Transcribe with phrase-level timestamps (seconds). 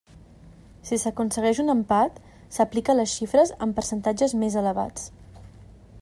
[0.89, 2.17] Si s'aconsegueix un empat,
[2.57, 5.05] s'aplica a les xifres amb percentatges més elevats.